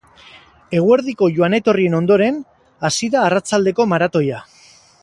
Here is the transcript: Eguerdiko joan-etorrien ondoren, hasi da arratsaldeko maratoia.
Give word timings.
Eguerdiko 0.77 1.29
joan-etorrien 1.35 1.99
ondoren, 1.99 2.41
hasi 2.91 3.13
da 3.17 3.23
arratsaldeko 3.29 3.89
maratoia. 3.95 4.43